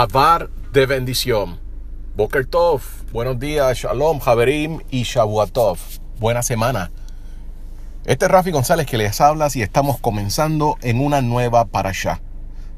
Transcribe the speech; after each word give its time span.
Davar 0.00 0.48
de 0.72 0.86
bendición. 0.86 1.60
Boker 2.16 2.46
Tov, 2.46 2.80
buenos 3.12 3.38
días, 3.38 3.76
Shalom, 3.76 4.18
Javerim 4.18 4.80
y 4.90 5.02
Shavuatov. 5.02 5.76
Buena 6.18 6.42
semana. 6.42 6.90
Este 8.06 8.24
es 8.24 8.30
Rafi 8.30 8.50
González 8.50 8.86
que 8.86 8.96
les 8.96 9.20
habla 9.20 9.48
y 9.52 9.60
estamos 9.60 10.00
comenzando 10.00 10.78
en 10.80 11.04
una 11.04 11.20
nueva 11.20 11.66
parasha. 11.66 12.22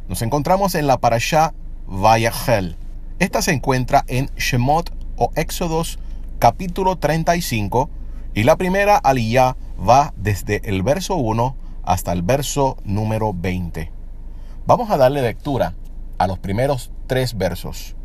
Nos 0.09 0.21
encontramos 0.23 0.75
en 0.75 0.89
la 0.89 0.99
parasha 0.99 1.55
Vayachel. 1.87 2.75
Esta 3.21 3.41
se 3.41 3.53
encuentra 3.53 4.03
en 4.09 4.29
Shemot 4.37 4.93
o 5.17 5.31
Éxodos 5.37 6.01
capítulo 6.41 6.97
35 6.97 7.89
y 8.35 8.43
la 8.43 8.57
primera 8.57 8.97
aliyah 8.97 9.55
va 9.79 10.13
desde 10.17 10.61
el 10.69 10.83
verso 10.83 11.15
1 11.15 11.55
hasta 11.85 12.11
el 12.11 12.23
verso 12.23 12.79
número 12.83 13.33
20. 13.33 13.93
Vamos 14.67 14.91
a 14.91 14.97
darle 14.97 15.23
lectura 15.23 15.77
a 16.23 16.29
los 16.29 16.39
primeros 16.39 16.93
tres 17.09 17.37
versos. 17.37 17.97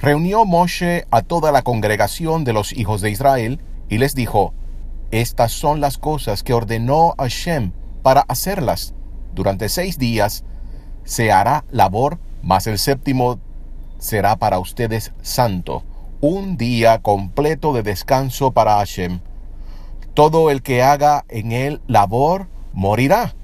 Reunió 0.00 0.44
Moshe 0.44 1.06
a 1.12 1.22
toda 1.22 1.52
la 1.52 1.62
congregación 1.62 2.42
de 2.42 2.52
los 2.52 2.72
hijos 2.72 3.00
de 3.00 3.10
Israel 3.10 3.60
y 3.88 3.98
les 3.98 4.16
dijo, 4.16 4.52
Estas 5.12 5.52
son 5.52 5.80
las 5.80 5.96
cosas 5.96 6.42
que 6.42 6.54
ordenó 6.54 7.14
Hashem 7.16 7.70
para 8.02 8.22
hacerlas. 8.22 8.94
Durante 9.32 9.68
seis 9.68 9.96
días 9.96 10.44
se 11.04 11.30
hará 11.30 11.64
labor, 11.70 12.18
mas 12.42 12.66
el 12.66 12.80
séptimo 12.80 13.38
será 13.98 14.34
para 14.36 14.58
ustedes 14.58 15.12
santo, 15.22 15.84
un 16.20 16.56
día 16.56 17.00
completo 17.00 17.72
de 17.72 17.84
descanso 17.84 18.50
para 18.50 18.78
Hashem. 18.78 19.20
Todo 20.14 20.50
el 20.50 20.62
que 20.62 20.82
haga 20.82 21.24
en 21.28 21.52
él 21.52 21.80
labor 21.86 22.48
morirá 22.72 23.34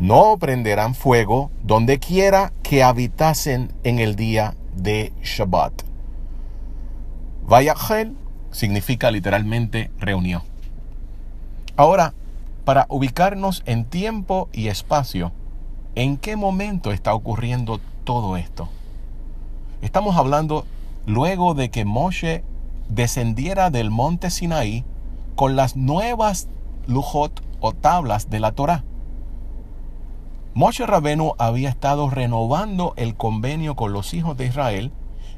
no 0.00 0.36
prenderán 0.38 0.94
fuego 0.94 1.50
donde 1.64 1.98
quiera 1.98 2.52
que 2.62 2.84
habitasen 2.84 3.72
en 3.82 3.98
el 3.98 4.14
día 4.14 4.54
de 4.76 5.12
Shabbat. 5.22 5.72
Vayachel 7.46 8.16
significa 8.52 9.10
literalmente 9.10 9.90
reunión. 9.98 10.42
Ahora, 11.76 12.14
para 12.64 12.86
ubicarnos 12.88 13.62
en 13.66 13.84
tiempo 13.84 14.48
y 14.52 14.68
espacio, 14.68 15.32
¿en 15.94 16.16
qué 16.16 16.36
momento 16.36 16.92
está 16.92 17.14
ocurriendo 17.14 17.80
todo 18.04 18.36
esto? 18.36 18.68
Estamos 19.82 20.16
hablando 20.16 20.64
luego 21.06 21.54
de 21.54 21.70
que 21.70 21.84
Moshe 21.84 22.44
descendiera 22.88 23.70
del 23.70 23.90
monte 23.90 24.30
Sinaí 24.30 24.84
con 25.34 25.56
las 25.56 25.76
nuevas 25.76 26.48
lujot 26.86 27.42
o 27.60 27.72
tablas 27.72 28.30
de 28.30 28.40
la 28.40 28.52
Torah. 28.52 28.84
Moshe 30.58 30.84
Rabenu 30.84 31.34
había 31.38 31.68
estado 31.68 32.10
renovando 32.10 32.92
el 32.96 33.14
convenio 33.14 33.76
con 33.76 33.92
los 33.92 34.12
hijos 34.12 34.36
de 34.36 34.46
Israel 34.46 34.90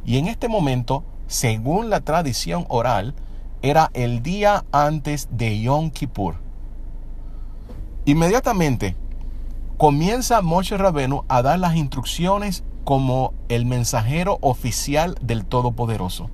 y 0.02 0.16
en 0.16 0.28
este 0.28 0.48
momento, 0.48 1.04
según 1.26 1.90
la 1.90 2.00
tradición 2.00 2.64
oral, 2.70 3.14
era 3.60 3.90
el 3.92 4.22
día 4.22 4.64
antes 4.72 5.28
de 5.30 5.60
Yom 5.60 5.90
Kippur. 5.90 6.36
Inmediatamente 8.06 8.96
comienza 9.76 10.40
Moshe 10.40 10.78
Rabenu 10.78 11.24
a 11.28 11.42
dar 11.42 11.58
las 11.58 11.76
instrucciones 11.76 12.64
como 12.84 13.34
el 13.50 13.66
mensajero 13.66 14.38
oficial 14.40 15.18
del 15.20 15.44
Todopoderoso. 15.44 16.30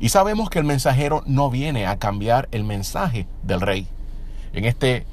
Y 0.00 0.08
sabemos 0.08 0.50
que 0.50 0.58
el 0.58 0.64
mensajero 0.64 1.22
no 1.24 1.50
viene 1.50 1.86
a 1.86 2.00
cambiar 2.00 2.48
el 2.50 2.64
mensaje 2.64 3.28
del 3.44 3.60
rey. 3.60 3.86
En 4.52 4.64
este 4.64 5.06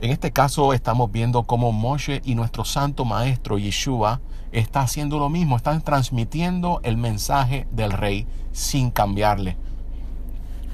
en 0.00 0.10
este 0.10 0.30
caso 0.30 0.74
estamos 0.74 1.10
viendo 1.10 1.44
cómo 1.44 1.72
Moshe 1.72 2.20
y 2.24 2.34
nuestro 2.34 2.64
santo 2.64 3.04
maestro 3.04 3.58
Yeshua 3.58 4.20
está 4.52 4.80
haciendo 4.80 5.18
lo 5.18 5.30
mismo, 5.30 5.56
están 5.56 5.82
transmitiendo 5.82 6.80
el 6.82 6.96
mensaje 6.96 7.66
del 7.72 7.92
rey 7.92 8.26
sin 8.52 8.90
cambiarle. 8.90 9.56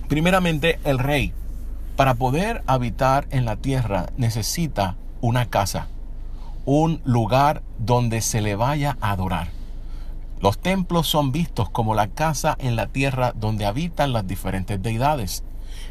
Primeramente, 0.08 0.78
el 0.84 0.98
rey, 0.98 1.32
para 1.96 2.14
poder 2.14 2.62
habitar 2.66 3.26
en 3.30 3.44
la 3.44 3.56
tierra, 3.56 4.06
necesita 4.16 4.96
una 5.20 5.46
casa, 5.46 5.86
un 6.64 7.00
lugar 7.04 7.62
donde 7.78 8.20
se 8.20 8.40
le 8.40 8.56
vaya 8.56 8.98
a 9.00 9.12
adorar. 9.12 9.48
Los 10.40 10.58
templos 10.58 11.06
son 11.06 11.30
vistos 11.30 11.70
como 11.70 11.94
la 11.94 12.08
casa 12.08 12.56
en 12.58 12.74
la 12.74 12.88
tierra 12.88 13.32
donde 13.36 13.66
habitan 13.66 14.12
las 14.12 14.26
diferentes 14.26 14.82
deidades. 14.82 15.44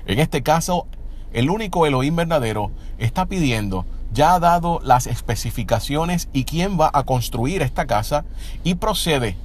En 0.06 0.20
este 0.20 0.44
caso, 0.44 0.88
el 1.34 1.50
único 1.50 1.86
Elohim 1.86 2.16
verdadero, 2.16 2.72
está 2.98 3.26
pidiendo, 3.26 3.86
ya 4.14 4.34
ha 4.34 4.40
dado 4.40 4.80
las 4.84 5.08
especificaciones 5.08 6.30
y 6.34 6.44
quién 6.44 6.80
va 6.80 6.90
a 6.94 7.04
construir 7.04 7.62
esta 7.62 7.86
casa 7.86 8.26
y 8.64 8.76
procede 8.76 9.38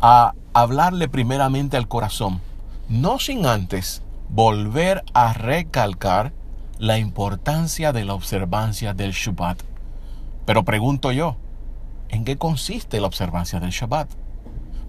a 0.00 0.34
hablarle 0.52 1.08
primeramente 1.08 1.76
al 1.76 1.88
corazón, 1.88 2.40
no 2.88 3.18
sin 3.18 3.46
antes 3.46 4.02
volver 4.28 5.04
a 5.14 5.32
recalcar 5.32 6.32
la 6.78 6.98
importancia 6.98 7.92
de 7.92 8.04
la 8.04 8.14
observancia 8.14 8.92
del 8.92 9.12
Shabbat. 9.12 9.62
Pero 10.44 10.64
pregunto 10.64 11.12
yo, 11.12 11.36
¿en 12.08 12.24
qué 12.24 12.36
consiste 12.36 13.00
la 13.00 13.06
observancia 13.06 13.60
del 13.60 13.70
Shabbat? 13.70 14.10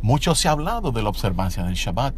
Mucho 0.01 0.35
se 0.35 0.47
ha 0.47 0.51
hablado 0.51 0.91
de 0.91 1.01
la 1.01 1.09
observancia 1.09 1.63
del 1.63 1.75
Shabbat, 1.75 2.13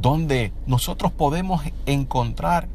donde 0.00 0.52
nosotros 0.66 1.12
podemos 1.12 1.62
encontrar 1.86 2.68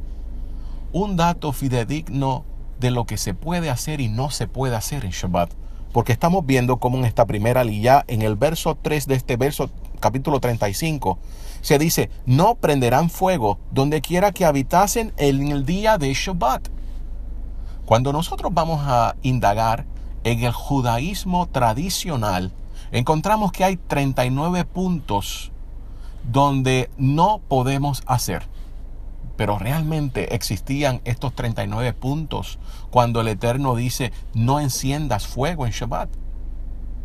un 0.95 1.17
dato 1.17 1.51
fidedigno 1.51 2.45
de 2.79 2.89
lo 2.89 3.05
que 3.05 3.17
se 3.17 3.33
puede 3.33 3.69
hacer 3.69 3.99
y 3.99 4.07
no 4.07 4.29
se 4.29 4.47
puede 4.47 4.77
hacer 4.77 5.03
en 5.03 5.11
Shabbat. 5.11 5.51
Porque 5.91 6.13
estamos 6.13 6.45
viendo 6.45 6.77
cómo 6.77 6.97
en 6.97 7.03
esta 7.03 7.25
primera 7.25 7.65
lilla, 7.65 8.05
en 8.07 8.21
el 8.21 8.37
verso 8.37 8.77
3 8.81 9.05
de 9.05 9.15
este 9.15 9.35
verso, 9.35 9.69
capítulo 9.99 10.39
35, 10.39 11.19
se 11.59 11.79
dice, 11.79 12.09
no 12.25 12.55
prenderán 12.55 13.09
fuego 13.09 13.59
donde 13.71 13.99
quiera 13.99 14.31
que 14.31 14.45
habitasen 14.45 15.11
en 15.17 15.51
el 15.51 15.65
día 15.65 15.97
de 15.97 16.13
Shabbat. 16.13 16.69
Cuando 17.85 18.13
nosotros 18.13 18.53
vamos 18.53 18.79
a 18.85 19.17
indagar 19.21 19.85
en 20.23 20.45
el 20.45 20.53
judaísmo 20.53 21.47
tradicional, 21.47 22.53
encontramos 22.93 23.51
que 23.51 23.65
hay 23.65 23.75
39 23.75 24.63
puntos 24.63 25.51
donde 26.23 26.89
no 26.97 27.41
podemos 27.49 28.01
hacer. 28.05 28.54
Pero 29.37 29.59
realmente 29.59 30.35
existían 30.35 31.01
estos 31.03 31.33
39 31.33 31.93
puntos 31.93 32.59
cuando 32.89 33.21
el 33.21 33.27
Eterno 33.27 33.75
dice, 33.75 34.13
no 34.33 34.59
enciendas 34.59 35.27
fuego 35.27 35.65
en 35.65 35.71
Shabbat. 35.71 36.09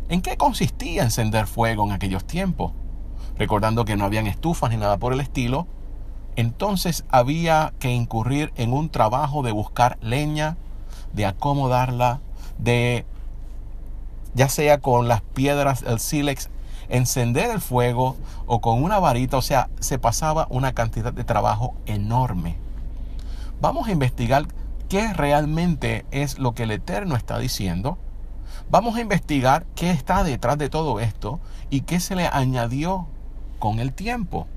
¿En 0.09 0.21
qué 0.21 0.37
consistía 0.37 1.03
encender 1.03 1.47
fuego 1.47 1.85
en 1.85 1.91
aquellos 1.91 2.25
tiempos? 2.25 2.73
Recordando 3.37 3.85
que 3.85 3.95
no 3.95 4.05
habían 4.05 4.27
estufas 4.27 4.69
ni 4.69 4.77
nada 4.77 4.97
por 4.97 5.13
el 5.13 5.19
estilo, 5.19 5.67
entonces 6.35 7.05
había 7.09 7.73
que 7.79 7.91
incurrir 7.91 8.53
en 8.55 8.73
un 8.73 8.89
trabajo 8.89 9.43
de 9.43 9.51
buscar 9.51 9.97
leña, 10.01 10.57
de 11.13 11.25
acomodarla, 11.25 12.21
de 12.57 13.05
ya 14.33 14.47
sea 14.47 14.79
con 14.79 15.07
las 15.07 15.21
piedras, 15.21 15.83
el 15.83 15.99
sílex, 15.99 16.49
encender 16.91 17.49
el 17.49 17.61
fuego 17.61 18.17
o 18.45 18.61
con 18.61 18.83
una 18.83 18.99
varita, 18.99 19.37
o 19.37 19.41
sea, 19.41 19.69
se 19.79 19.97
pasaba 19.97 20.47
una 20.49 20.73
cantidad 20.73 21.13
de 21.13 21.23
trabajo 21.23 21.75
enorme. 21.85 22.57
Vamos 23.61 23.87
a 23.87 23.91
investigar 23.91 24.45
qué 24.89 25.13
realmente 25.13 26.05
es 26.11 26.37
lo 26.37 26.53
que 26.53 26.63
el 26.63 26.71
Eterno 26.71 27.15
está 27.15 27.39
diciendo. 27.39 27.97
Vamos 28.69 28.95
a 28.95 29.01
investigar 29.01 29.65
qué 29.75 29.91
está 29.91 30.23
detrás 30.23 30.57
de 30.57 30.69
todo 30.69 30.99
esto 30.99 31.39
y 31.69 31.81
qué 31.81 31.99
se 31.99 32.15
le 32.15 32.27
añadió 32.27 33.07
con 33.59 33.79
el 33.79 33.93
tiempo. 33.93 34.47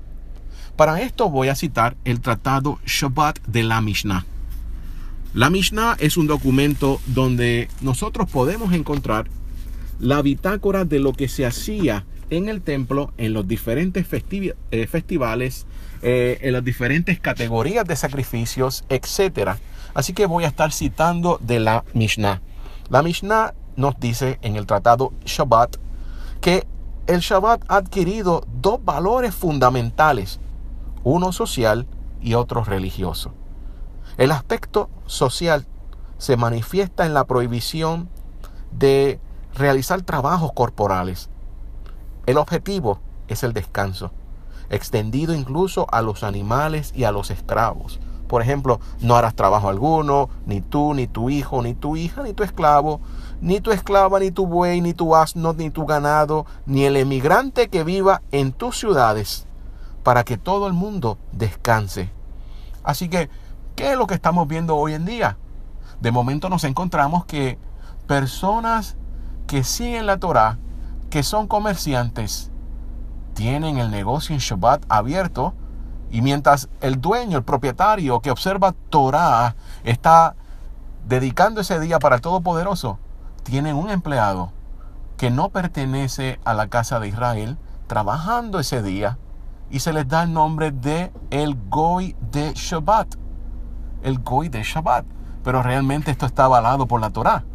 Para 0.75 1.01
esto 1.01 1.29
voy 1.29 1.47
a 1.47 1.55
citar 1.55 1.95
el 2.03 2.19
tratado 2.19 2.79
Shabbat 2.85 3.39
de 3.47 3.63
la 3.63 3.79
Mishnah. 3.79 4.25
La 5.33 5.49
Mishnah 5.49 5.95
es 5.99 6.17
un 6.17 6.27
documento 6.27 6.99
donde 7.07 7.69
nosotros 7.81 8.29
podemos 8.29 8.73
encontrar 8.73 9.27
la 9.99 10.21
bitácora 10.21 10.83
de 10.83 10.99
lo 10.99 11.13
que 11.13 11.27
se 11.27 11.45
hacía 11.45 12.05
en 12.29 12.49
el 12.49 12.61
templo, 12.61 13.13
en 13.17 13.33
los 13.33 13.47
diferentes 13.47 14.05
eh, 14.11 14.87
festivales, 14.87 15.67
eh, 16.01 16.39
en 16.41 16.53
las 16.53 16.63
diferentes 16.63 17.19
categorías 17.19 17.85
de 17.85 17.95
sacrificios, 17.95 18.83
etc. 18.89 19.51
Así 19.93 20.13
que 20.13 20.25
voy 20.25 20.43
a 20.43 20.47
estar 20.47 20.71
citando 20.71 21.39
de 21.41 21.59
la 21.59 21.83
Mishnah. 21.93 22.41
La 22.89 23.01
Mishnah 23.01 23.53
nos 23.75 23.99
dice 23.99 24.39
en 24.41 24.55
el 24.55 24.65
tratado 24.65 25.13
Shabbat 25.25 25.77
que 26.41 26.67
el 27.07 27.19
Shabbat 27.19 27.63
ha 27.67 27.77
adquirido 27.77 28.45
dos 28.61 28.83
valores 28.83 29.33
fundamentales, 29.35 30.39
uno 31.03 31.31
social 31.31 31.87
y 32.21 32.33
otro 32.33 32.63
religioso. 32.63 33.33
El 34.17 34.31
aspecto 34.31 34.89
social 35.05 35.65
se 36.17 36.37
manifiesta 36.37 37.05
en 37.05 37.13
la 37.13 37.25
prohibición 37.25 38.09
de 38.71 39.19
realizar 39.53 40.01
trabajos 40.01 40.51
corporales, 40.53 41.29
el 42.25 42.37
objetivo 42.37 42.99
es 43.27 43.43
el 43.43 43.53
descanso, 43.53 44.11
extendido 44.69 45.33
incluso 45.33 45.87
a 45.91 46.01
los 46.01 46.23
animales 46.23 46.91
y 46.95 47.03
a 47.03 47.11
los 47.11 47.31
esclavos. 47.31 47.99
Por 48.27 48.41
ejemplo, 48.41 48.79
no 49.01 49.15
harás 49.15 49.35
trabajo 49.35 49.69
alguno, 49.69 50.29
ni 50.47 50.61
tú, 50.61 50.95
ni 50.95 51.05
tu 51.05 51.29
hijo, 51.29 51.61
ni 51.61 51.75
tu 51.75 51.95
hija, 51.95 52.23
ni 52.23 52.33
tu 52.33 52.43
esclavo, 52.43 52.99
ni 53.39 53.61
tu 53.61 53.71
esclava, 53.71 54.19
ni 54.19 54.31
tu 54.31 54.47
buey, 54.47 54.81
ni 54.81 54.93
tu 54.93 55.15
asno, 55.15 55.53
ni 55.53 55.69
tu 55.69 55.85
ganado, 55.85 56.47
ni 56.65 56.85
el 56.85 56.97
emigrante 56.97 57.69
que 57.69 57.83
viva 57.83 58.23
en 58.31 58.51
tus 58.51 58.79
ciudades, 58.79 59.45
para 60.03 60.23
que 60.23 60.37
todo 60.37 60.65
el 60.65 60.73
mundo 60.73 61.19
descanse. 61.31 62.09
Así 62.83 63.09
que, 63.09 63.29
¿qué 63.75 63.91
es 63.91 63.97
lo 63.97 64.07
que 64.07 64.15
estamos 64.15 64.47
viendo 64.47 64.75
hoy 64.75 64.93
en 64.93 65.05
día? 65.05 65.37
De 65.99 66.11
momento 66.11 66.49
nos 66.49 66.63
encontramos 66.63 67.25
que 67.25 67.59
personas 68.07 68.97
que 69.45 69.63
siguen 69.63 70.07
la 70.07 70.17
Torah, 70.17 70.57
que 71.15 71.23
son 71.23 71.47
comerciantes, 71.47 72.51
tienen 73.35 73.77
el 73.77 73.89
negocio 73.89 74.35
en 74.35 74.41
Shabbat 74.41 74.83
abierto 74.89 75.53
y 76.11 76.21
mientras 76.21 76.67
el 76.81 76.99
dueño, 76.99 77.37
el 77.37 77.45
propietario 77.45 78.19
que 78.19 78.31
observa 78.31 78.75
Torah 78.89 79.55
está 79.85 80.35
dedicando 81.07 81.61
ese 81.61 81.79
día 81.79 81.99
para 81.99 82.17
el 82.17 82.21
Todopoderoso, 82.21 82.99
tienen 83.43 83.77
un 83.77 83.91
empleado 83.91 84.51
que 85.15 85.31
no 85.31 85.47
pertenece 85.51 86.37
a 86.43 86.53
la 86.53 86.67
casa 86.67 86.99
de 86.99 87.07
Israel 87.07 87.57
trabajando 87.87 88.59
ese 88.59 88.83
día 88.83 89.17
y 89.69 89.79
se 89.79 89.93
les 89.93 90.09
da 90.09 90.23
el 90.23 90.33
nombre 90.33 90.71
de 90.71 91.13
el 91.29 91.57
Goy 91.69 92.13
de 92.29 92.51
Shabbat. 92.53 93.15
El 94.03 94.19
Goy 94.19 94.49
de 94.49 94.63
Shabbat. 94.63 95.05
Pero 95.45 95.63
realmente 95.63 96.11
esto 96.11 96.25
está 96.25 96.43
avalado 96.43 96.87
por 96.87 96.99
la 96.99 97.11
Torah. 97.11 97.45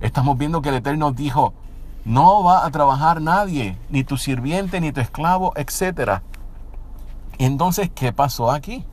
Estamos 0.00 0.36
viendo 0.36 0.62
que 0.62 0.70
el 0.70 0.74
Eterno 0.74 1.12
dijo, 1.12 1.54
no 2.04 2.42
va 2.42 2.66
a 2.66 2.70
trabajar 2.70 3.20
nadie, 3.20 3.78
ni 3.88 4.04
tu 4.04 4.16
sirviente, 4.16 4.80
ni 4.80 4.92
tu 4.92 5.00
esclavo, 5.00 5.52
etc. 5.56 6.20
Entonces, 7.38 7.90
¿qué 7.94 8.12
pasó 8.12 8.50
aquí? 8.50 8.84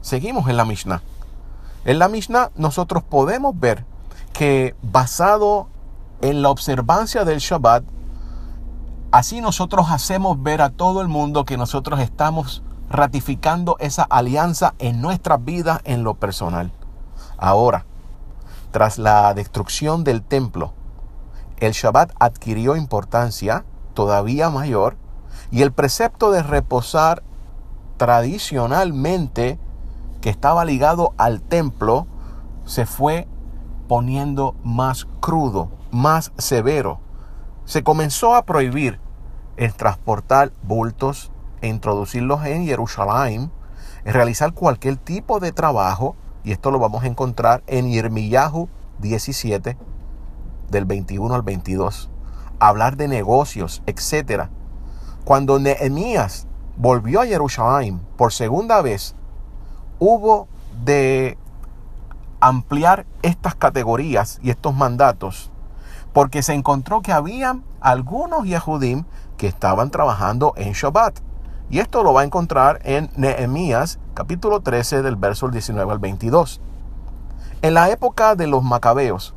Seguimos 0.00 0.48
en 0.48 0.56
la 0.56 0.64
Mishnah. 0.64 1.02
En 1.84 1.98
la 1.98 2.08
Mishnah 2.08 2.50
nosotros 2.56 3.02
podemos 3.02 3.58
ver 3.58 3.84
que 4.32 4.74
basado 4.82 5.68
en 6.22 6.42
la 6.42 6.50
observancia 6.50 7.24
del 7.24 7.38
Shabbat, 7.38 7.84
así 9.12 9.40
nosotros 9.40 9.90
hacemos 9.90 10.42
ver 10.42 10.62
a 10.62 10.70
todo 10.70 11.02
el 11.02 11.08
mundo 11.08 11.44
que 11.44 11.56
nosotros 11.56 12.00
estamos 12.00 12.62
ratificando 12.88 13.76
esa 13.78 14.02
alianza 14.02 14.74
en 14.78 15.00
nuestras 15.00 15.44
vidas 15.44 15.80
en 15.84 16.02
lo 16.02 16.14
personal. 16.14 16.72
Ahora, 17.38 17.86
tras 18.70 18.98
la 18.98 19.32
destrucción 19.34 20.04
del 20.04 20.22
templo, 20.22 20.72
el 21.60 21.72
Shabbat 21.72 22.12
adquirió 22.18 22.74
importancia 22.74 23.64
todavía 23.94 24.50
mayor 24.50 24.96
y 25.50 25.62
el 25.62 25.72
precepto 25.72 26.30
de 26.30 26.42
reposar 26.42 27.22
tradicionalmente 27.96 29.58
que 30.20 30.30
estaba 30.30 30.64
ligado 30.64 31.14
al 31.18 31.42
templo 31.42 32.06
se 32.64 32.86
fue 32.86 33.28
poniendo 33.88 34.54
más 34.62 35.06
crudo, 35.20 35.70
más 35.90 36.32
severo. 36.38 37.00
Se 37.64 37.82
comenzó 37.82 38.34
a 38.34 38.44
prohibir 38.44 39.00
el 39.56 39.74
transportar 39.74 40.52
bultos 40.62 41.30
e 41.60 41.68
introducirlos 41.68 42.44
en 42.46 42.64
Jerusalén, 42.64 43.50
realizar 44.04 44.54
cualquier 44.54 44.96
tipo 44.96 45.40
de 45.40 45.52
trabajo, 45.52 46.16
y 46.42 46.52
esto 46.52 46.70
lo 46.70 46.78
vamos 46.78 47.04
a 47.04 47.06
encontrar 47.06 47.62
en 47.66 47.90
Yirmiyahu 47.90 48.68
17, 49.00 49.76
del 50.70 50.84
21 50.84 51.34
al 51.34 51.42
22. 51.42 52.10
Hablar 52.58 52.96
de 52.96 53.08
negocios, 53.08 53.82
etc. 53.86 54.48
Cuando 55.24 55.58
Nehemías 55.58 56.46
volvió 56.76 57.20
a 57.20 57.26
Jerusalén 57.26 58.00
por 58.16 58.32
segunda 58.32 58.82
vez, 58.82 59.14
hubo 59.98 60.48
de 60.84 61.38
ampliar 62.40 63.06
estas 63.22 63.54
categorías 63.54 64.38
y 64.42 64.50
estos 64.50 64.74
mandatos 64.74 65.50
porque 66.12 66.42
se 66.42 66.54
encontró 66.54 67.02
que 67.02 67.12
había 67.12 67.60
algunos 67.80 68.44
Yehudim 68.44 69.04
que 69.36 69.46
estaban 69.46 69.90
trabajando 69.90 70.52
en 70.56 70.72
Shabbat. 70.72 71.20
Y 71.70 71.78
esto 71.78 72.02
lo 72.02 72.12
va 72.12 72.22
a 72.22 72.24
encontrar 72.24 72.80
en 72.84 73.10
Nehemías 73.16 74.00
capítulo 74.14 74.60
13 74.60 75.02
del 75.02 75.16
verso 75.16 75.48
19 75.48 75.92
al 75.92 75.98
22. 75.98 76.60
En 77.62 77.74
la 77.74 77.90
época 77.90 78.34
de 78.34 78.48
los 78.48 78.64
macabeos 78.64 79.34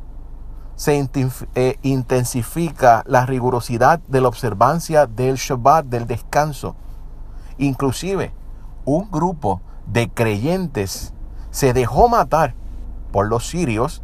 se 0.76 1.08
eh, 1.54 1.78
intensifica 1.82 3.04
la 3.06 3.26
rigurosidad 3.26 4.00
de 4.08 4.20
la 4.20 4.28
observancia 4.28 5.06
del 5.06 5.36
Shabbat, 5.36 5.86
del 5.86 6.06
descanso. 6.06 6.76
Inclusive 7.58 8.32
un 8.84 9.10
grupo 9.10 9.62
de 9.86 10.10
creyentes 10.10 11.14
se 11.50 11.72
dejó 11.72 12.08
matar 12.08 12.54
por 13.12 13.28
los 13.28 13.46
sirios 13.46 14.02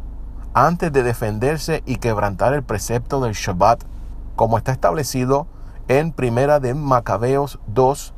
antes 0.53 0.91
de 0.91 1.03
defenderse 1.03 1.83
y 1.85 1.97
quebrantar 1.97 2.53
el 2.53 2.63
precepto 2.63 3.21
del 3.21 3.33
Shabbat, 3.33 3.83
como 4.35 4.57
está 4.57 4.71
establecido 4.71 5.47
en 5.87 6.13
Primera 6.13 6.59
de 6.59 6.73
Macabeos 6.73 7.59
2, 7.67 8.13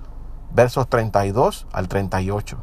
versos 0.53 0.87
32 0.87 1.67
al 1.71 1.87
38. 1.87 2.57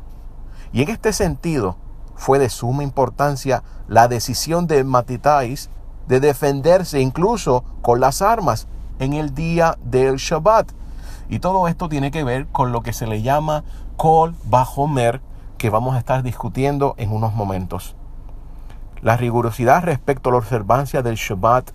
Y 0.72 0.82
en 0.82 0.88
este 0.90 1.12
sentido 1.12 1.76
fue 2.14 2.38
de 2.38 2.48
suma 2.48 2.82
importancia 2.84 3.62
la 3.88 4.06
decisión 4.06 4.66
de 4.66 4.84
Matitais 4.84 5.70
de 6.10 6.18
defenderse 6.18 7.00
incluso 7.00 7.62
con 7.82 8.00
las 8.00 8.20
armas 8.20 8.66
en 8.98 9.12
el 9.12 9.32
día 9.32 9.78
del 9.80 10.16
Shabbat. 10.16 10.72
Y 11.28 11.38
todo 11.38 11.68
esto 11.68 11.88
tiene 11.88 12.10
que 12.10 12.24
ver 12.24 12.48
con 12.48 12.72
lo 12.72 12.82
que 12.82 12.92
se 12.92 13.06
le 13.06 13.22
llama 13.22 13.62
Kol 13.96 14.34
Bajomer, 14.42 15.20
que 15.56 15.70
vamos 15.70 15.94
a 15.94 15.98
estar 15.98 16.24
discutiendo 16.24 16.96
en 16.98 17.12
unos 17.12 17.32
momentos. 17.32 17.94
La 19.02 19.16
rigurosidad 19.16 19.84
respecto 19.84 20.30
a 20.30 20.32
la 20.32 20.38
observancia 20.38 21.02
del 21.02 21.14
Shabbat 21.14 21.70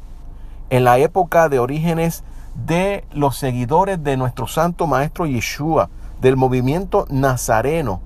en 0.70 0.84
la 0.84 0.98
época 0.98 1.48
de 1.48 1.60
orígenes 1.60 2.26
de 2.56 3.06
los 3.14 3.38
seguidores 3.38 4.04
de 4.04 4.18
nuestro 4.18 4.48
santo 4.48 4.86
maestro 4.86 5.26
Yeshua, 5.26 5.90
del 6.20 6.36
movimiento 6.36 7.06
nazareno, 7.10 8.02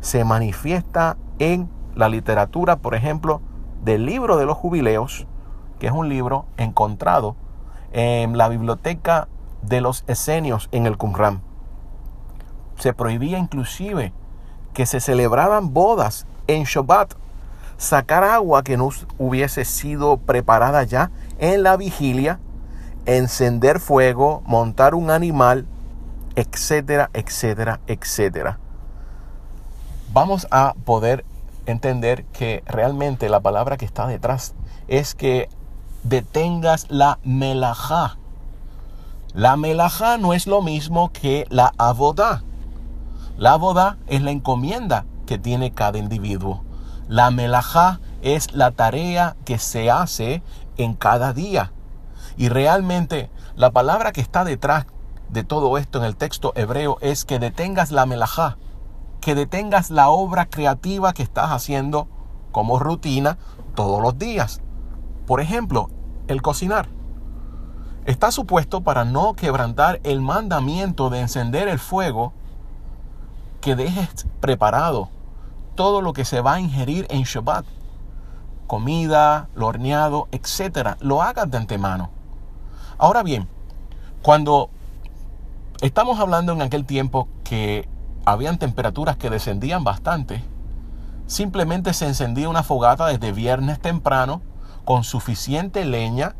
se 0.00 0.24
manifiesta 0.24 1.18
en 1.38 1.68
la 1.94 2.08
literatura, 2.08 2.76
por 2.76 2.94
ejemplo, 2.94 3.42
del 3.84 4.06
libro 4.06 4.38
de 4.38 4.46
los 4.46 4.56
jubileos, 4.56 5.26
que 5.78 5.86
es 5.86 5.92
un 5.92 6.08
libro 6.08 6.46
encontrado 6.56 7.36
en 7.92 8.36
la 8.36 8.48
biblioteca 8.48 9.28
de 9.62 9.80
los 9.80 10.04
esenios 10.06 10.68
en 10.72 10.86
el 10.86 10.96
Qumran 10.96 11.42
se 12.78 12.92
prohibía 12.92 13.38
inclusive 13.38 14.12
que 14.72 14.86
se 14.86 15.00
celebraran 15.00 15.72
bodas 15.74 16.26
en 16.46 16.64
Shabbat, 16.64 17.14
sacar 17.76 18.24
agua 18.24 18.62
que 18.62 18.76
no 18.76 18.90
hubiese 19.18 19.64
sido 19.64 20.16
preparada 20.18 20.84
ya 20.84 21.10
en 21.38 21.62
la 21.62 21.76
vigilia, 21.76 22.38
encender 23.06 23.80
fuego, 23.80 24.42
montar 24.46 24.94
un 24.94 25.10
animal, 25.10 25.66
etcétera, 26.36 27.10
etcétera, 27.12 27.80
etcétera. 27.86 28.58
Vamos 30.12 30.46
a 30.50 30.74
poder 30.84 31.24
entender 31.66 32.24
que 32.26 32.62
realmente 32.66 33.28
la 33.28 33.40
palabra 33.40 33.76
que 33.76 33.84
está 33.84 34.06
detrás 34.06 34.54
es 34.86 35.14
que 35.14 35.48
detengas 36.02 36.86
la 36.88 37.18
melajá. 37.24 38.16
La 39.34 39.56
melajá 39.56 40.18
no 40.18 40.32
es 40.32 40.46
lo 40.46 40.62
mismo 40.62 41.12
que 41.12 41.46
la 41.50 41.72
abodá. 41.78 42.42
La 43.36 43.56
boda 43.56 43.98
es 44.06 44.22
la 44.22 44.30
encomienda 44.30 45.04
que 45.26 45.38
tiene 45.38 45.72
cada 45.72 45.98
individuo. 45.98 46.64
La 47.08 47.30
melajá 47.30 48.00
es 48.22 48.52
la 48.52 48.72
tarea 48.72 49.36
que 49.44 49.58
se 49.58 49.90
hace 49.90 50.42
en 50.76 50.94
cada 50.94 51.32
día. 51.32 51.72
Y 52.36 52.48
realmente 52.48 53.30
la 53.54 53.70
palabra 53.70 54.12
que 54.12 54.20
está 54.20 54.44
detrás 54.44 54.86
de 55.28 55.44
todo 55.44 55.76
esto 55.78 55.98
en 55.98 56.04
el 56.04 56.16
texto 56.16 56.52
hebreo 56.56 56.98
es 57.00 57.24
que 57.24 57.38
detengas 57.38 57.90
la 57.90 58.06
melajá, 58.06 58.56
que 59.20 59.34
detengas 59.34 59.90
la 59.90 60.08
obra 60.08 60.46
creativa 60.46 61.12
que 61.12 61.22
estás 61.22 61.50
haciendo 61.50 62.08
como 62.50 62.78
rutina 62.78 63.38
todos 63.74 64.00
los 64.00 64.18
días. 64.18 64.62
Por 65.28 65.42
ejemplo, 65.42 65.90
el 66.26 66.40
cocinar. 66.40 66.88
Está 68.06 68.32
supuesto 68.32 68.80
para 68.80 69.04
no 69.04 69.34
quebrantar 69.34 70.00
el 70.02 70.22
mandamiento 70.22 71.10
de 71.10 71.20
encender 71.20 71.68
el 71.68 71.78
fuego 71.78 72.32
que 73.60 73.76
dejes 73.76 74.26
preparado 74.40 75.10
todo 75.74 76.00
lo 76.00 76.14
que 76.14 76.24
se 76.24 76.40
va 76.40 76.54
a 76.54 76.60
ingerir 76.60 77.06
en 77.10 77.24
Shabbat. 77.24 77.66
Comida, 78.66 79.50
lo 79.54 79.66
horneado, 79.66 80.28
etcétera. 80.32 80.96
Lo 81.00 81.20
hagas 81.20 81.50
de 81.50 81.58
antemano. 81.58 82.08
Ahora 82.96 83.22
bien, 83.22 83.46
cuando 84.22 84.70
estamos 85.82 86.18
hablando 86.20 86.54
en 86.54 86.62
aquel 86.62 86.86
tiempo 86.86 87.28
que 87.44 87.86
habían 88.24 88.58
temperaturas 88.58 89.18
que 89.18 89.28
descendían 89.28 89.84
bastante, 89.84 90.42
simplemente 91.26 91.92
se 91.92 92.06
encendía 92.06 92.48
una 92.48 92.62
fogata 92.62 93.08
desde 93.08 93.32
viernes 93.32 93.78
temprano 93.78 94.40
con 94.88 95.04
suficiente 95.04 95.84
leña 95.84 96.34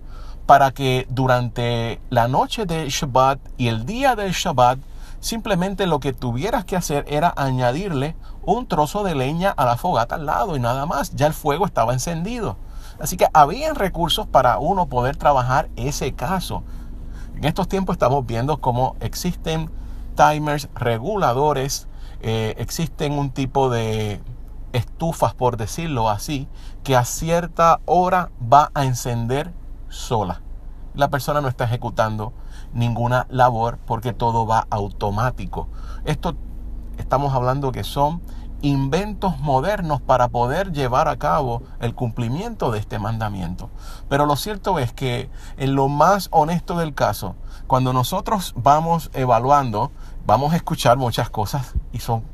para 0.46 0.70
que 0.70 1.06
durante 1.10 2.00
la 2.08 2.28
noche 2.28 2.64
de 2.64 2.88
Shabbat 2.88 3.38
y 3.58 3.68
el 3.68 3.84
día 3.84 4.16
del 4.16 4.32
Shabbat 4.32 4.78
Simplemente 5.20 5.86
lo 5.86 6.00
que 6.00 6.12
tuvieras 6.12 6.64
que 6.64 6.76
hacer 6.76 7.04
era 7.08 7.34
añadirle 7.36 8.14
un 8.42 8.66
trozo 8.66 9.02
de 9.02 9.14
leña 9.14 9.50
a 9.50 9.64
la 9.64 9.76
fogata 9.76 10.14
al 10.14 10.26
lado 10.26 10.56
y 10.56 10.60
nada 10.60 10.86
más. 10.86 11.14
Ya 11.14 11.26
el 11.26 11.32
fuego 11.32 11.66
estaba 11.66 11.92
encendido. 11.92 12.56
Así 13.00 13.16
que 13.16 13.26
habían 13.32 13.74
recursos 13.74 14.26
para 14.26 14.58
uno 14.58 14.86
poder 14.86 15.16
trabajar 15.16 15.68
ese 15.76 16.12
caso. 16.12 16.62
En 17.36 17.44
estos 17.44 17.68
tiempos 17.68 17.94
estamos 17.94 18.24
viendo 18.26 18.60
cómo 18.60 18.96
existen 19.00 19.70
timers 20.16 20.68
reguladores, 20.74 21.88
eh, 22.20 22.54
existen 22.58 23.12
un 23.12 23.30
tipo 23.30 23.70
de 23.70 24.20
estufas, 24.72 25.34
por 25.34 25.56
decirlo 25.56 26.10
así, 26.10 26.48
que 26.84 26.96
a 26.96 27.04
cierta 27.04 27.80
hora 27.86 28.30
va 28.40 28.70
a 28.74 28.84
encender 28.84 29.52
sola. 29.88 30.42
La 30.94 31.10
persona 31.10 31.40
no 31.40 31.48
está 31.48 31.64
ejecutando 31.64 32.32
ninguna 32.72 33.26
labor 33.30 33.78
porque 33.86 34.12
todo 34.12 34.46
va 34.46 34.66
automático. 34.70 35.68
Esto 36.04 36.36
estamos 36.98 37.34
hablando 37.34 37.72
que 37.72 37.84
son 37.84 38.20
inventos 38.60 39.38
modernos 39.38 40.00
para 40.00 40.28
poder 40.28 40.72
llevar 40.72 41.08
a 41.08 41.16
cabo 41.16 41.62
el 41.80 41.94
cumplimiento 41.94 42.72
de 42.72 42.80
este 42.80 42.98
mandamiento. 42.98 43.70
Pero 44.08 44.26
lo 44.26 44.36
cierto 44.36 44.78
es 44.78 44.92
que 44.92 45.30
en 45.56 45.74
lo 45.74 45.88
más 45.88 46.28
honesto 46.32 46.76
del 46.76 46.94
caso, 46.94 47.36
cuando 47.66 47.92
nosotros 47.92 48.54
vamos 48.56 49.10
evaluando, 49.14 49.92
vamos 50.26 50.52
a 50.52 50.56
escuchar 50.56 50.96
muchas 50.96 51.30
cosas 51.30 51.74
y 51.92 52.00
son 52.00 52.24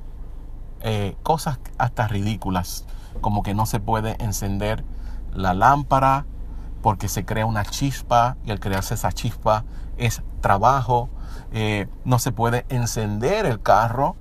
eh, 0.87 1.17
cosas 1.23 1.59
hasta 1.79 2.07
ridículas, 2.07 2.85
como 3.23 3.43
que 3.43 3.55
no 3.55 3.65
se 3.65 3.81
puede 3.81 4.23
encender 4.23 4.85
la 5.33 5.55
lámpara 5.55 6.27
porque 6.83 7.09
se 7.09 7.25
crea 7.25 7.47
una 7.47 7.65
chispa 7.65 8.37
y 8.45 8.51
al 8.51 8.61
crearse 8.61 8.93
esa 8.93 9.11
chispa 9.11 9.65
es 9.97 10.23
trabajo. 10.43 11.09
Eh, 11.53 11.89
no 12.05 12.19
se 12.19 12.33
puede 12.33 12.67
encender 12.69 13.47
el 13.47 13.63
carro 13.63 14.15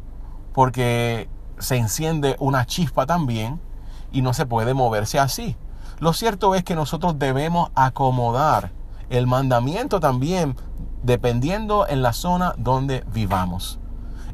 porque 0.53 1.27
se 1.59 1.75
enciende 1.75 2.37
una 2.39 2.65
chispa 2.65 3.05
también 3.05 3.59
y 4.13 4.21
no 4.21 4.33
se 4.33 4.45
puede 4.45 4.73
moverse 4.73 5.19
así. 5.19 5.57
Lo 5.99 6.13
cierto 6.13 6.55
es 6.55 6.63
que 6.63 6.75
nosotros 6.75 7.19
debemos 7.19 7.71
acomodar 7.75 8.71
el 9.09 9.27
mandamiento 9.27 9.99
también 9.99 10.55
dependiendo 11.01 11.87
en 11.89 12.01
la 12.01 12.13
zona 12.13 12.55
donde 12.57 13.03
vivamos. 13.13 13.81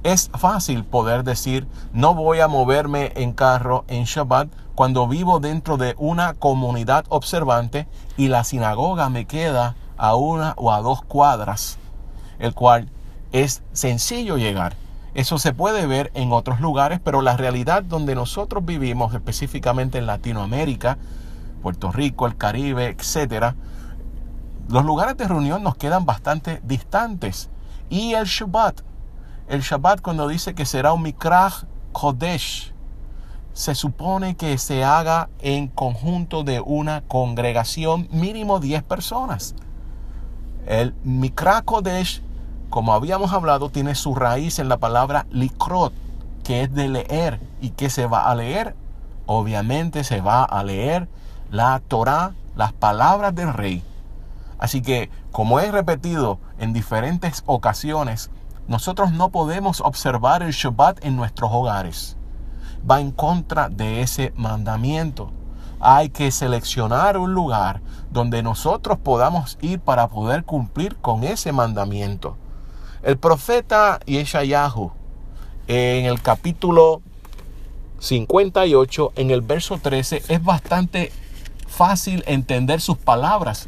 Es 0.03 0.31
fácil 0.33 0.85
poder 0.85 1.25
decir, 1.25 1.67
no 1.91 2.15
voy 2.15 2.39
a 2.39 2.47
moverme 2.47 3.11
en 3.15 3.33
carro 3.33 3.83
en 3.89 4.05
Shabbat 4.05 4.47
cuando 4.73 5.09
vivo 5.09 5.41
dentro 5.41 5.75
de 5.75 5.93
una 5.97 6.35
comunidad 6.35 7.03
observante 7.09 7.85
y 8.15 8.29
la 8.29 8.45
sinagoga 8.45 9.09
me 9.09 9.25
queda 9.25 9.75
a 9.97 10.15
una 10.15 10.53
o 10.55 10.71
a 10.71 10.79
dos 10.79 11.01
cuadras, 11.01 11.79
el 12.39 12.53
cual 12.53 12.89
es 13.33 13.61
sencillo 13.73 14.37
llegar. 14.37 14.77
Eso 15.15 15.37
se 15.37 15.51
puede 15.51 15.85
ver 15.85 16.11
en 16.13 16.31
otros 16.31 16.61
lugares, 16.61 17.01
pero 17.03 17.21
la 17.21 17.35
realidad 17.35 17.83
donde 17.83 18.15
nosotros 18.15 18.63
vivimos, 18.63 19.13
específicamente 19.13 19.97
en 19.97 20.05
Latinoamérica, 20.05 20.97
Puerto 21.61 21.91
Rico, 21.91 22.25
el 22.25 22.37
Caribe, 22.37 22.87
etcétera, 22.87 23.55
los 24.69 24.85
lugares 24.85 25.17
de 25.17 25.27
reunión 25.27 25.61
nos 25.61 25.75
quedan 25.75 26.05
bastante 26.05 26.61
distantes. 26.63 27.49
Y 27.89 28.13
el 28.13 28.25
Shabbat 28.25 28.81
el 29.49 29.61
Shabbat 29.61 30.01
cuando 30.01 30.27
dice 30.27 30.53
que 30.53 30.65
será 30.65 30.93
un 30.93 31.01
Mikrach 31.01 31.63
Kodesh, 31.91 32.71
se 33.53 33.73
supone 33.73 34.35
que 34.35 34.57
se 34.59 34.83
haga 34.83 35.29
en 35.39 35.67
conjunto 35.67 36.43
de 36.43 36.61
una 36.61 37.01
congregación 37.01 38.07
mínimo 38.11 38.59
10 38.59 38.83
personas. 38.83 39.55
El 40.67 40.93
Mikrach 41.03 41.65
Kodesh, 41.65 42.21
como 42.69 42.93
habíamos 42.93 43.33
hablado, 43.33 43.71
tiene 43.71 43.95
su 43.95 44.13
raíz 44.13 44.59
en 44.59 44.69
la 44.69 44.77
palabra 44.77 45.25
likrot, 45.31 45.93
que 46.43 46.61
es 46.61 46.73
de 46.73 46.87
leer. 46.87 47.39
¿Y 47.59 47.71
qué 47.71 47.89
se 47.89 48.05
va 48.05 48.29
a 48.29 48.35
leer? 48.35 48.75
Obviamente 49.25 50.03
se 50.03 50.21
va 50.21 50.43
a 50.43 50.63
leer 50.63 51.09
la 51.49 51.81
Torah, 51.87 52.33
las 52.55 52.71
palabras 52.71 53.33
del 53.33 53.51
rey. 53.51 53.83
Así 54.59 54.83
que, 54.83 55.09
como 55.31 55.59
he 55.59 55.71
repetido 55.71 56.37
en 56.59 56.71
diferentes 56.71 57.41
ocasiones, 57.47 58.29
nosotros 58.69 59.11
no 59.11 59.29
podemos 59.29 59.81
observar 59.81 60.43
el 60.43 60.51
Shabbat 60.51 61.03
en 61.03 61.15
nuestros 61.15 61.49
hogares. 61.51 62.17
Va 62.89 63.01
en 63.01 63.11
contra 63.11 63.67
de 63.67 64.03
ese 64.03 64.31
mandamiento. 64.35 65.31
Hay 65.79 66.09
que 66.09 66.29
seleccionar 66.29 67.17
un 67.17 67.33
lugar 67.33 67.81
donde 68.11 68.43
nosotros 68.43 68.99
podamos 68.99 69.57
ir 69.61 69.79
para 69.79 70.07
poder 70.07 70.43
cumplir 70.43 70.97
con 70.97 71.23
ese 71.23 71.51
mandamiento. 71.51 72.37
El 73.01 73.17
profeta 73.17 73.99
Yeshayahu 74.05 74.91
en 75.65 76.05
el 76.05 76.21
capítulo 76.21 77.01
58, 77.97 79.13
en 79.15 79.31
el 79.31 79.41
verso 79.41 79.79
13, 79.81 80.25
es 80.27 80.43
bastante 80.43 81.11
fácil 81.67 82.23
entender 82.27 82.81
sus 82.81 82.99
palabras. 82.99 83.67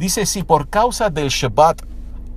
Dice, 0.00 0.26
si 0.26 0.42
por 0.42 0.68
causa 0.68 1.10
del 1.10 1.28
Shabbat 1.28 1.80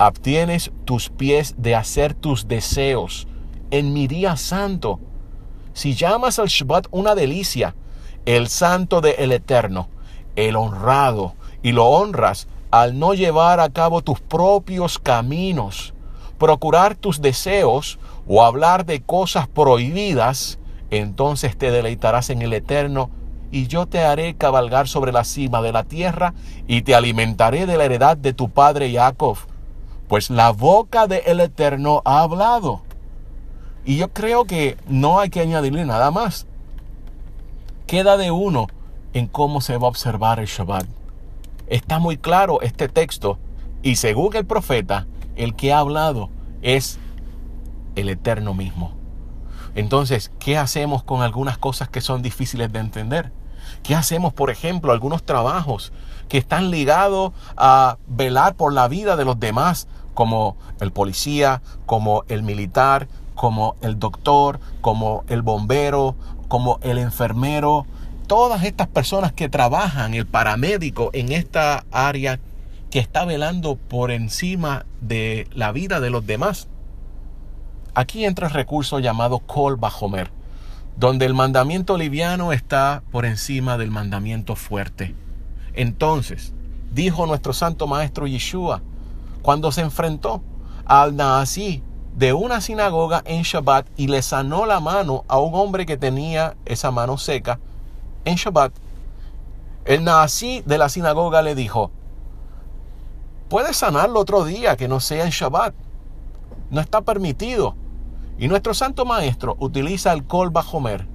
Abtienes 0.02 0.72
tus 0.86 1.10
pies 1.10 1.56
de 1.58 1.76
hacer 1.76 2.14
tus 2.14 2.48
deseos 2.48 3.28
en 3.70 3.92
mi 3.92 4.08
día 4.08 4.38
santo. 4.38 5.02
Si 5.74 5.94
llamas 5.94 6.40
al 6.40 6.48
Shabbat 6.48 6.88
una 6.92 7.16
delicia, 7.16 7.76
el 8.26 8.48
santo 8.48 9.02
del 9.02 9.16
el 9.18 9.34
Eterno, 9.34 9.90
el 10.38 10.56
honrado, 10.56 11.34
y 11.62 11.74
lo 11.74 11.88
honras 11.88 12.48
al 12.72 12.98
no 12.98 13.14
llevar 13.14 13.60
a 13.60 13.72
cabo 13.72 14.02
tus 14.02 14.22
propios 14.22 15.00
caminos, 15.00 15.94
procurar 16.38 16.96
tus 16.96 17.20
deseos 17.20 18.00
o 18.26 18.46
hablar 18.46 18.86
de 18.86 19.02
cosas 19.02 19.50
prohibidas, 19.50 20.60
entonces 20.92 21.58
te 21.58 21.72
deleitarás 21.72 22.30
en 22.30 22.42
el 22.42 22.54
Eterno 22.54 23.10
y 23.52 23.68
yo 23.68 23.86
te 23.86 24.00
haré 24.00 24.36
cabalgar 24.36 24.88
sobre 24.88 25.12
la 25.12 25.26
cima 25.26 25.62
de 25.62 25.74
la 25.74 25.84
tierra 25.84 26.34
y 26.70 26.84
te 26.84 26.96
alimentaré 26.96 27.66
de 27.66 27.76
la 27.76 27.84
heredad 27.84 28.16
de 28.16 28.32
tu 28.32 28.50
padre 28.50 28.94
Jacob 28.94 29.38
pues 30.10 30.32
la 30.32 30.52
boca 30.52 31.06
del 31.06 31.22
el 31.26 31.40
Eterno 31.40 32.02
ha 32.04 32.24
hablado. 32.24 32.82
Y 33.86 33.98
yo 33.98 34.12
creo 34.12 34.46
que 34.46 34.76
no 34.88 35.20
hay 35.20 35.30
que 35.30 35.40
añadirle 35.40 35.86
nada 35.86 36.10
más. 36.10 36.48
Queda 37.86 38.18
de 38.18 38.32
uno 38.32 38.68
en 39.14 39.28
cómo 39.28 39.62
se 39.62 39.78
va 39.78 39.86
a 39.86 39.90
observar 39.90 40.40
el 40.40 40.48
Shabbat. 40.48 40.88
Está 41.68 42.00
muy 42.00 42.18
claro 42.18 42.60
este 42.62 42.90
texto 42.90 43.38
y 43.84 43.98
según 43.98 44.36
el 44.36 44.46
profeta, 44.46 45.06
el 45.36 45.56
que 45.56 45.72
ha 45.72 45.80
hablado 45.80 46.32
es 46.64 46.98
el 47.96 48.10
Eterno 48.10 48.56
mismo. 48.56 48.94
Entonces, 49.76 50.32
¿qué 50.40 50.58
hacemos 50.58 51.04
con 51.04 51.22
algunas 51.22 51.60
cosas 51.60 51.88
que 51.88 52.02
son 52.02 52.24
difíciles 52.24 52.74
de 52.74 52.80
entender? 52.80 53.32
¿Qué 53.84 53.94
hacemos, 53.94 54.34
por 54.34 54.50
ejemplo, 54.50 54.92
algunos 54.92 55.24
trabajos 55.24 55.94
que 56.30 56.38
están 56.38 56.72
ligados 56.72 57.32
a 57.58 57.98
velar 58.08 58.56
por 58.56 58.74
la 58.74 58.88
vida 58.88 59.16
de 59.16 59.26
los 59.26 59.40
demás, 59.40 59.88
como 60.20 60.58
el 60.82 60.92
policía, 60.92 61.62
como 61.86 62.26
el 62.28 62.44
militar, 62.44 63.08
como 63.36 63.78
el 63.82 64.00
doctor, 64.00 64.60
como 64.82 65.24
el 65.30 65.44
bombero, 65.44 66.18
como 66.50 66.78
el 66.82 66.98
enfermero, 66.98 67.86
todas 68.28 68.66
estas 68.66 68.90
personas 68.90 69.32
que 69.32 69.48
trabajan, 69.48 70.14
el 70.14 70.26
paramédico 70.28 71.10
en 71.14 71.32
esta 71.32 71.86
área 71.90 72.42
que 72.92 73.00
está 73.00 73.24
velando 73.24 73.78
por 73.78 74.12
encima 74.12 74.86
de 75.00 75.48
la 75.54 75.72
vida 75.72 76.02
de 76.02 76.10
los 76.10 76.28
demás. 76.28 76.68
Aquí 77.94 78.26
entra 78.26 78.48
el 78.48 78.54
recurso 78.54 79.00
llamado 79.00 79.40
Kol 79.40 79.78
Bajomer, 79.78 80.32
donde 80.98 81.28
el 81.28 81.34
mandamiento 81.34 81.98
liviano 81.98 82.52
está 82.52 83.04
por 83.10 83.26
encima 83.26 83.78
del 83.78 83.90
mandamiento 83.90 84.58
fuerte. 84.58 85.16
Entonces, 85.74 86.52
dijo 86.92 87.26
nuestro 87.26 87.54
santo 87.54 87.88
maestro 87.88 88.28
Yeshua, 88.28 88.82
cuando 89.42 89.72
se 89.72 89.82
enfrentó 89.82 90.42
al 90.86 91.16
Naasí 91.16 91.84
de 92.16 92.34
una 92.34 92.62
sinagoga 92.62 93.22
en 93.26 93.44
Shabbat 93.44 93.88
y 93.96 94.08
le 94.08 94.22
sanó 94.22 94.66
la 94.66 94.80
mano 94.80 95.24
a 95.28 95.40
un 95.40 95.56
hombre 95.56 95.86
que 95.86 95.98
tenía 95.98 96.58
esa 96.66 96.92
mano 96.92 97.18
seca 97.18 97.60
en 98.26 98.36
Shabbat, 98.36 98.74
el 99.86 100.04
Naasí 100.04 100.62
de 100.66 100.78
la 100.78 100.90
sinagoga 100.90 101.42
le 101.42 101.56
dijo, 101.56 101.92
puedes 103.50 103.78
sanarlo 103.78 104.20
otro 104.20 104.44
día 104.46 104.78
que 104.78 104.88
no 104.88 105.00
sea 105.00 105.26
en 105.26 105.32
Shabbat. 105.32 105.74
No 106.70 106.82
está 106.82 107.02
permitido. 107.02 107.76
Y 108.38 108.48
nuestro 108.48 108.74
santo 108.74 109.06
maestro 109.06 109.58
utiliza 109.60 110.14
el 110.14 110.26
Kol 110.26 110.50
Bajomer. 110.52 111.08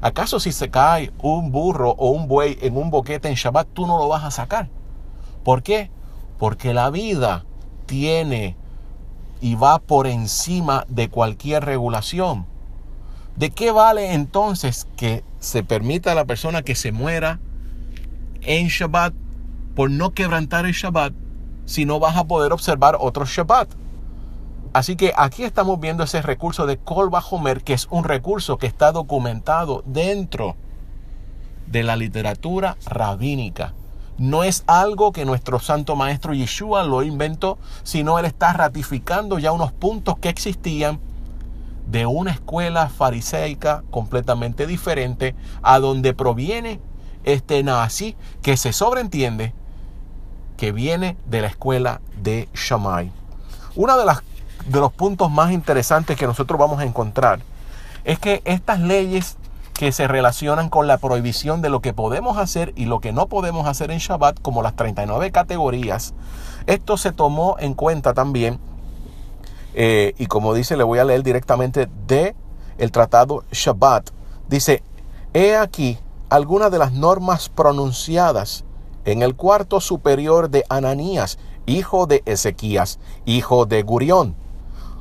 ¿Acaso 0.00 0.40
si 0.40 0.50
se 0.50 0.70
cae 0.70 1.12
un 1.22 1.52
burro 1.52 1.90
o 1.90 2.10
un 2.10 2.26
buey 2.26 2.58
en 2.62 2.76
un 2.76 2.90
boquete 2.90 3.28
en 3.28 3.34
Shabbat, 3.34 3.68
tú 3.72 3.86
no 3.86 3.98
lo 3.98 4.08
vas 4.08 4.24
a 4.24 4.30
sacar? 4.30 4.68
¿Por 5.44 5.62
qué? 5.62 5.90
Porque 6.38 6.74
la 6.74 6.90
vida 6.90 7.44
tiene 7.92 8.56
y 9.42 9.54
va 9.54 9.78
por 9.78 10.06
encima 10.06 10.86
de 10.88 11.10
cualquier 11.10 11.62
regulación. 11.66 12.46
¿De 13.36 13.50
qué 13.50 13.70
vale 13.70 14.14
entonces 14.14 14.88
que 14.96 15.22
se 15.40 15.62
permita 15.62 16.12
a 16.12 16.14
la 16.14 16.24
persona 16.24 16.62
que 16.62 16.74
se 16.74 16.90
muera 16.90 17.38
en 18.40 18.68
Shabbat 18.68 19.12
por 19.76 19.90
no 19.90 20.14
quebrantar 20.14 20.64
el 20.64 20.72
Shabbat 20.72 21.12
si 21.66 21.84
no 21.84 22.00
vas 22.00 22.16
a 22.16 22.24
poder 22.24 22.54
observar 22.54 22.96
otro 22.98 23.26
Shabbat? 23.26 23.68
Así 24.72 24.96
que 24.96 25.12
aquí 25.14 25.44
estamos 25.44 25.78
viendo 25.78 26.04
ese 26.04 26.22
recurso 26.22 26.64
de 26.64 26.78
Kol 26.78 27.10
Homer, 27.30 27.62
que 27.62 27.74
es 27.74 27.88
un 27.90 28.04
recurso 28.04 28.56
que 28.56 28.66
está 28.66 28.90
documentado 28.90 29.82
dentro 29.84 30.56
de 31.66 31.82
la 31.82 31.96
literatura 31.96 32.78
rabínica. 32.86 33.74
No 34.18 34.44
es 34.44 34.62
algo 34.66 35.12
que 35.12 35.24
nuestro 35.24 35.58
santo 35.58 35.96
maestro 35.96 36.34
Yeshua 36.34 36.84
lo 36.84 37.02
inventó, 37.02 37.58
sino 37.82 38.18
él 38.18 38.26
está 38.26 38.52
ratificando 38.52 39.38
ya 39.38 39.52
unos 39.52 39.72
puntos 39.72 40.18
que 40.18 40.28
existían 40.28 41.00
de 41.86 42.06
una 42.06 42.30
escuela 42.30 42.88
fariseica 42.88 43.82
completamente 43.90 44.66
diferente 44.66 45.34
a 45.62 45.78
donde 45.78 46.14
proviene 46.14 46.80
este 47.24 47.62
nazi 47.62 48.16
que 48.42 48.56
se 48.56 48.72
sobreentiende 48.72 49.54
que 50.56 50.72
viene 50.72 51.16
de 51.26 51.40
la 51.40 51.48
escuela 51.48 52.00
de 52.22 52.48
Shammai. 52.54 53.10
Uno 53.74 53.96
de, 53.98 54.14
de 54.66 54.80
los 54.80 54.92
puntos 54.92 55.30
más 55.30 55.50
interesantes 55.52 56.16
que 56.16 56.26
nosotros 56.26 56.58
vamos 56.58 56.78
a 56.78 56.84
encontrar 56.84 57.40
es 58.04 58.18
que 58.18 58.42
estas 58.44 58.80
leyes 58.80 59.36
que 59.82 59.90
se 59.90 60.06
relacionan 60.06 60.68
con 60.68 60.86
la 60.86 60.98
prohibición 60.98 61.60
de 61.60 61.68
lo 61.68 61.80
que 61.80 61.92
podemos 61.92 62.38
hacer 62.38 62.72
y 62.76 62.84
lo 62.84 63.00
que 63.00 63.12
no 63.12 63.26
podemos 63.26 63.66
hacer 63.66 63.90
en 63.90 63.98
Shabbat, 63.98 64.40
como 64.40 64.62
las 64.62 64.76
39 64.76 65.32
categorías, 65.32 66.14
esto 66.68 66.96
se 66.96 67.10
tomó 67.10 67.56
en 67.58 67.74
cuenta 67.74 68.14
también, 68.14 68.60
eh, 69.74 70.14
y 70.18 70.26
como 70.26 70.54
dice, 70.54 70.76
le 70.76 70.84
voy 70.84 71.00
a 71.00 71.04
leer 71.04 71.24
directamente 71.24 71.88
de 72.06 72.36
el 72.78 72.92
tratado 72.92 73.42
Shabbat. 73.50 74.10
Dice, 74.48 74.84
he 75.34 75.56
aquí 75.56 75.98
algunas 76.28 76.70
de 76.70 76.78
las 76.78 76.92
normas 76.92 77.48
pronunciadas 77.48 78.64
en 79.04 79.20
el 79.22 79.34
cuarto 79.34 79.80
superior 79.80 80.48
de 80.48 80.64
Ananías, 80.68 81.40
hijo 81.66 82.06
de 82.06 82.22
Ezequías, 82.24 83.00
hijo 83.24 83.66
de 83.66 83.82
Gurión. 83.82 84.36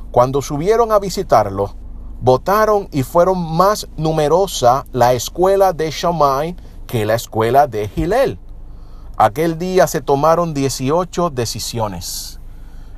Cuando 0.10 0.42
subieron 0.42 0.92
a 0.92 0.98
visitarlo, 0.98 1.76
votaron 2.22 2.88
y 2.92 3.02
fueron 3.02 3.56
más 3.56 3.88
numerosa 3.98 4.86
la 4.92 5.14
escuela 5.14 5.74
de 5.74 5.90
Shammai 5.90 6.56
que 6.86 7.06
la 7.06 7.16
escuela 7.16 7.68
de 7.68 7.88
Gilel. 7.90 8.40
Aquel 9.18 9.58
día 9.58 9.88
se 9.88 10.02
tomaron 10.02 10.54
18 10.54 11.32
decisiones. 11.32 12.40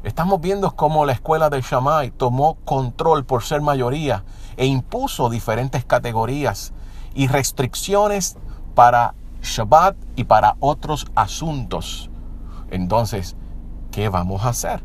Estamos 0.03 0.41
viendo 0.41 0.75
cómo 0.75 1.05
la 1.05 1.13
escuela 1.13 1.49
de 1.49 1.61
Shammai 1.61 2.11
tomó 2.11 2.55
control 2.65 3.23
por 3.23 3.43
ser 3.43 3.61
mayoría 3.61 4.25
e 4.57 4.65
impuso 4.65 5.29
diferentes 5.29 5.85
categorías 5.85 6.73
y 7.15 7.27
restricciones 7.27 8.35
para 8.75 9.15
Shabbat 9.41 9.95
y 10.17 10.25
para 10.25 10.57
otros 10.59 11.07
asuntos. 11.15 12.09
Entonces, 12.69 13.37
¿qué 13.91 14.09
vamos 14.09 14.43
a 14.43 14.49
hacer? 14.49 14.83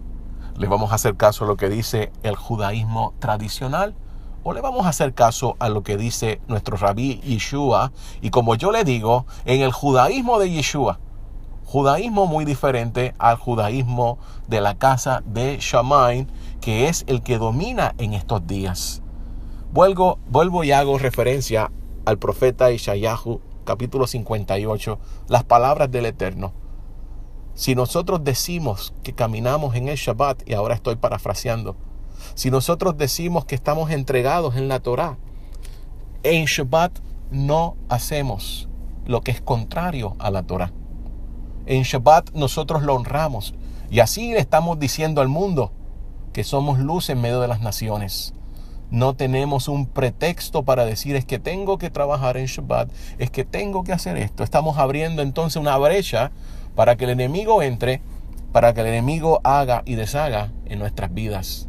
¿Le 0.57 0.69
vamos 0.69 0.93
a 0.93 0.97
hacer 0.97 1.17
caso 1.17 1.45
a 1.45 1.49
lo 1.49 1.57
que 1.57 1.69
dice 1.69 2.13
el 2.23 2.37
judaísmo 2.37 3.15
tradicional? 3.19 3.97
¿O 4.45 4.53
le 4.53 4.61
vamos 4.61 4.87
a 4.87 4.91
hacer 4.91 5.15
caso 5.15 5.57
a 5.59 5.69
lo 5.69 5.83
que 5.83 5.97
dice 5.97 6.41
nuestro 6.47 6.77
rabí 6.77 7.21
Yeshua? 7.21 7.93
Y 8.23 8.31
como 8.31 8.55
yo 8.55 8.71
le 8.71 8.85
digo, 8.85 9.27
en 9.45 9.61
el 9.61 9.73
judaísmo 9.73 10.39
de 10.39 10.51
Yeshua, 10.51 11.01
judaísmo 11.65 12.27
muy 12.27 12.45
diferente 12.45 13.15
al 13.19 13.37
judaísmo 13.37 14.19
de 14.47 14.61
la 14.61 14.79
casa 14.79 15.23
de 15.27 15.59
Shammai, 15.61 16.27
que 16.61 16.89
es 16.89 17.05
el 17.09 17.23
que 17.23 17.39
domina 17.39 17.95
en 17.99 18.15
estos 18.15 18.47
días. 18.47 19.03
Vuelvo, 19.73 20.19
vuelvo 20.29 20.65
y 20.65 20.73
hago 20.73 20.99
referencia 20.99 21.71
al 22.07 22.19
profeta 22.19 22.71
Ishayahu 22.71 23.43
capítulo 23.65 24.07
58, 24.07 24.99
las 25.29 25.45
palabras 25.45 25.91
del 25.91 26.07
Eterno. 26.07 26.55
Si 27.53 27.75
nosotros 27.75 28.25
decimos 28.25 28.95
que 29.03 29.13
caminamos 29.13 29.75
en 29.75 29.89
el 29.89 29.97
Shabbat, 29.97 30.49
y 30.49 30.55
ahora 30.55 30.75
estoy 30.75 30.97
parafraseando, 30.97 31.77
si 32.35 32.51
nosotros 32.51 32.97
decimos 32.97 33.45
que 33.45 33.55
estamos 33.55 33.91
entregados 33.91 34.57
en 34.57 34.69
la 34.69 34.81
Torah, 34.81 35.19
en 36.23 36.45
Shabbat 36.45 36.99
no 37.31 37.77
hacemos 37.89 38.69
lo 39.07 39.23
que 39.23 39.31
es 39.31 39.41
contrario 39.41 40.17
a 40.19 40.31
la 40.31 40.43
Torah. 40.43 40.73
En 41.67 41.83
Shabbat 41.83 42.33
nosotros 42.33 42.83
lo 42.83 42.95
honramos 42.95 43.55
y 43.91 44.01
así 44.01 44.33
le 44.33 44.39
estamos 44.39 44.79
diciendo 44.79 45.21
al 45.21 45.29
mundo 45.29 45.73
que 46.33 46.45
somos 46.45 46.79
luz 46.79 47.11
en 47.11 47.21
medio 47.21 47.41
de 47.41 47.49
las 47.49 47.61
naciones. 47.61 48.35
No 48.91 49.15
tenemos 49.15 49.69
un 49.69 49.87
pretexto 49.87 50.63
para 50.63 50.87
decir 50.87 51.15
es 51.15 51.27
que 51.27 51.39
tengo 51.39 51.77
que 51.77 51.91
trabajar 51.91 52.37
en 52.37 52.47
Shabbat, 52.47 52.91
es 53.19 53.31
que 53.31 53.45
tengo 53.45 53.85
que 53.85 53.93
hacer 53.93 54.17
esto. 54.17 54.45
Estamos 54.45 54.79
abriendo 54.79 55.21
entonces 55.21 55.57
una 55.57 55.77
brecha 55.77 56.31
para 56.75 56.97
que 56.97 57.05
el 57.05 57.11
enemigo 57.11 57.63
entre, 57.63 58.01
para 58.53 58.73
que 58.73 58.81
el 58.81 58.87
enemigo 58.87 59.41
haga 59.45 59.83
y 59.85 59.95
deshaga 59.95 60.53
en 60.65 60.79
nuestras 60.79 61.13
vidas. 61.13 61.69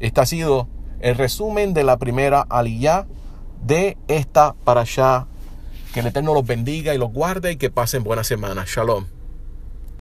Este 0.00 0.20
ha 0.20 0.26
sido 0.26 0.68
el 1.00 1.16
resumen 1.16 1.74
de 1.74 1.84
la 1.84 1.98
primera 1.98 2.46
aliyah 2.48 3.06
de 3.62 3.96
esta 4.08 4.54
para 4.64 4.82
allá. 4.82 5.26
Que 5.92 6.00
el 6.00 6.06
Eterno 6.06 6.34
los 6.34 6.46
bendiga 6.46 6.94
y 6.94 6.98
los 6.98 7.12
guarde 7.12 7.52
y 7.52 7.56
que 7.56 7.70
pasen 7.70 8.04
buena 8.04 8.24
semana. 8.24 8.64
Shalom. 8.66 9.15